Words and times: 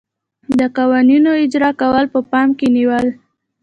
د 0.59 0.61
قوانینو 0.77 1.29
اجرا 1.43 1.71
کول 1.81 2.05
په 2.13 2.19
پام 2.31 2.49
کې 2.57 2.67
نیول. 2.75 3.07